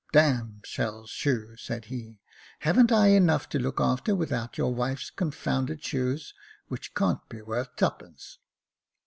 'D— 0.13 0.17
n 0.19 0.61
Sail's 0.65 1.11
shoe,' 1.11 1.55
said 1.57 1.85
he,' 1.85 2.17
haven't 2.61 2.91
I 2.91 3.09
enough 3.09 3.47
to 3.49 3.59
look 3.59 3.79
after 3.79 4.15
without 4.15 4.57
your 4.57 4.73
wife's 4.73 5.11
confounded 5.11 5.83
shoes, 5.83 6.33
which 6.69 6.95
can't 6.95 7.29
be 7.29 7.43
worth 7.43 7.75
twopence 7.75 8.39